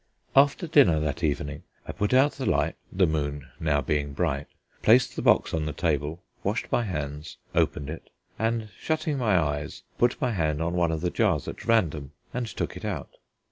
After 0.35 0.65
dinner 0.65 0.99
that 0.99 1.23
evening 1.23 1.61
I 1.87 1.91
put 1.91 2.11
out 2.11 2.31
the 2.31 2.47
light 2.47 2.75
the 2.91 3.05
moon 3.05 3.49
being 3.85 4.07
now 4.09 4.13
bright 4.15 4.47
placed 4.81 5.15
the 5.15 5.21
box 5.21 5.53
on 5.53 5.67
the 5.67 5.73
table, 5.73 6.23
washed 6.43 6.71
my 6.71 6.81
hands, 6.85 7.37
opened 7.53 7.87
it 7.91 8.09
and, 8.39 8.69
shutting 8.79 9.19
my 9.19 9.37
eyes, 9.39 9.83
put 9.99 10.19
my 10.19 10.31
hand 10.31 10.59
on 10.59 10.73
one 10.73 10.91
of 10.91 11.01
the 11.01 11.11
jars 11.11 11.47
at 11.47 11.65
random 11.65 12.13
and 12.33 12.47
took 12.47 12.75
it 12.75 12.83
out. 12.83 13.11